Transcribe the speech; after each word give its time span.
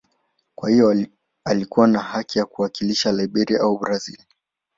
Kwa 0.55 0.69
hiyo 0.69 1.07
alikuwa 1.45 1.87
na 1.87 1.99
haki 1.99 2.39
ya 2.39 2.45
kuwakilisha 2.45 3.11
Liberia 3.11 3.59
au 3.59 3.77
Brazil. 3.79 4.17